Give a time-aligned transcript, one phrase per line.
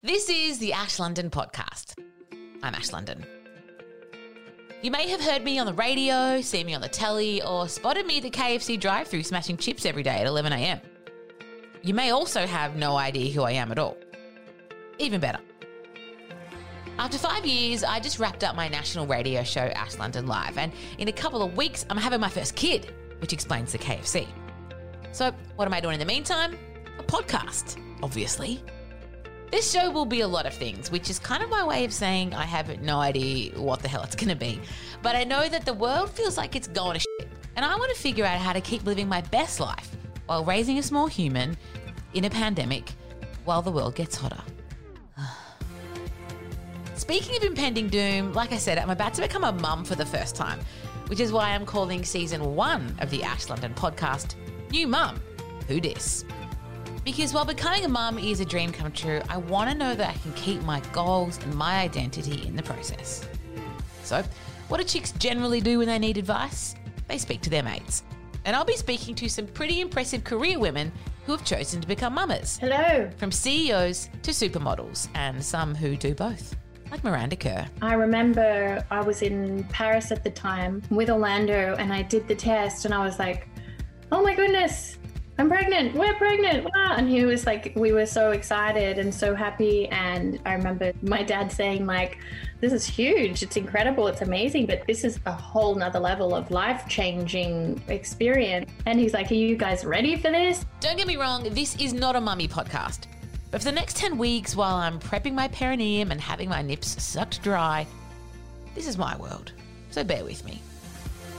[0.00, 1.98] This is the Ash London podcast.
[2.62, 3.26] I'm Ash London.
[4.80, 8.06] You may have heard me on the radio, seen me on the telly, or spotted
[8.06, 10.80] me at the KFC drive through smashing chips every day at 11am.
[11.82, 13.96] You may also have no idea who I am at all.
[15.00, 15.40] Even better.
[17.00, 20.70] After five years, I just wrapped up my national radio show, Ash London Live, and
[20.98, 24.28] in a couple of weeks, I'm having my first kid, which explains the KFC.
[25.10, 26.56] So, what am I doing in the meantime?
[27.00, 28.62] A podcast, obviously.
[29.50, 31.92] This show will be a lot of things, which is kind of my way of
[31.92, 34.60] saying I have no idea what the hell it's going to be.
[35.02, 37.94] But I know that the world feels like it's going to shit, and I want
[37.94, 41.56] to figure out how to keep living my best life while raising a small human
[42.12, 42.92] in a pandemic
[43.46, 44.42] while the world gets hotter.
[46.94, 50.04] Speaking of impending doom, like I said, I'm about to become a mum for the
[50.04, 50.60] first time,
[51.06, 54.34] which is why I'm calling season one of the Ash London podcast
[54.70, 55.18] New Mum.
[55.68, 56.26] Who dis?
[57.08, 60.10] Because while becoming a mum is a dream come true, I want to know that
[60.10, 63.26] I can keep my goals and my identity in the process.
[64.02, 64.22] So,
[64.68, 66.74] what do chicks generally do when they need advice?
[67.06, 68.02] They speak to their mates.
[68.44, 70.92] And I'll be speaking to some pretty impressive career women
[71.24, 72.58] who have chosen to become mamas.
[72.58, 73.10] Hello.
[73.16, 76.56] From CEOs to supermodels, and some who do both,
[76.90, 77.66] like Miranda Kerr.
[77.80, 82.36] I remember I was in Paris at the time with Orlando and I did the
[82.36, 83.48] test and I was like,
[84.12, 84.98] oh my goodness,
[85.38, 85.94] I'm pregnant.
[85.94, 86.64] We're pregnant.
[86.64, 86.96] Wow.
[86.96, 89.86] And he was like, we were so excited and so happy.
[89.88, 92.18] And I remember my dad saying, like,
[92.60, 93.44] this is huge.
[93.44, 94.08] It's incredible.
[94.08, 94.66] It's amazing.
[94.66, 98.68] But this is a whole nother level of life changing experience.
[98.86, 100.66] And he's like, are you guys ready for this?
[100.80, 103.06] Don't get me wrong, this is not a mummy podcast.
[103.52, 107.00] But for the next 10 weeks, while I'm prepping my perineum and having my nips
[107.02, 107.86] sucked dry,
[108.74, 109.52] this is my world.
[109.90, 110.60] So bear with me.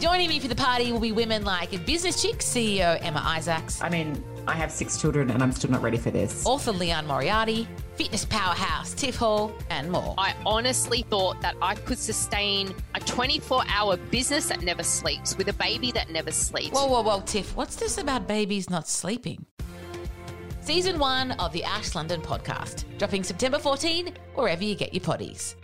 [0.00, 3.88] Joining me for the party will be women like business chick CEO Emma Isaacs, I
[3.88, 6.44] mean, I have six children and I'm still not ready for this.
[6.44, 10.14] author Liane Moriarty, fitness powerhouse Tiff Hall, and more.
[10.18, 15.48] I honestly thought that I could sustain a 24 hour business that never sleeps with
[15.48, 16.76] a baby that never sleeps.
[16.76, 19.46] Whoa, whoa, whoa, Tiff, what's this about babies not sleeping?
[20.62, 25.54] Season one of the Ash London podcast, dropping September 14, wherever you get your potties.